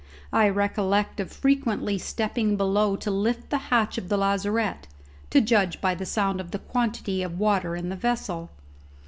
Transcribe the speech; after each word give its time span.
I 0.33 0.49
recollect 0.49 1.19
of 1.19 1.31
frequently 1.31 1.99
stepping 1.99 2.57
below 2.57 2.95
to 2.95 3.11
lift 3.11 3.51
the 3.51 3.59
hatch 3.69 3.99
of 3.99 4.09
the 4.09 4.17
lazarette, 4.17 4.87
to 5.29 5.41
judge 5.41 5.79
by 5.79 5.93
the 5.93 6.07
sound 6.07 6.41
of 6.41 6.49
the 6.49 6.57
quantity 6.57 7.21
of 7.21 7.37
water 7.37 7.75
in 7.75 7.89
the 7.89 7.95
vessel. 7.95 8.49